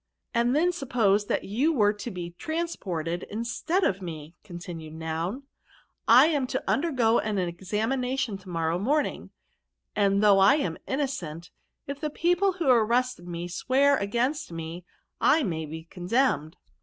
''* 0.29 0.33
And 0.33 0.55
then 0.55 0.71
suppose 0.71 1.27
that 1.27 1.43
you 1.43 1.71
were 1.71 1.93
to 1.93 2.09
be 2.09 2.31
transported 2.39 3.21
instead 3.29 3.83
of 3.83 4.01
me/ 4.01 4.33
continued 4.43 4.95
Noun^ 4.95 5.43
* 5.79 6.07
I 6.07 6.25
am 6.25 6.47
to 6.47 6.63
'Undergo 6.67 7.19
an 7.19 7.37
examination 7.37 8.35
to 8.39 8.49
morrow 8.49 8.79
morning; 8.79 9.29
and 9.95 10.23
though 10.23 10.39
I 10.39 10.55
am 10.55 10.79
innocent, 10.87 11.51
if 11.85 11.99
the 11.99 12.09
pe<^le 12.09 12.55
who 12.57 12.67
arrested 12.67 13.27
me 13.27 13.47
swear 13.47 13.95
against 13.95 14.51
me, 14.51 14.85
I 15.19 15.43
may 15.43 15.67
be 15.67 15.83
condemned 15.83 16.57